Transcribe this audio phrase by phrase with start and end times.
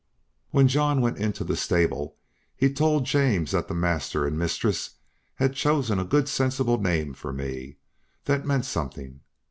[0.49, 2.15] When John went into the stable,
[2.55, 4.95] he told James that the master and mistress
[5.35, 7.77] had chosen a good sensible name for me,
[8.25, 9.19] that meant something.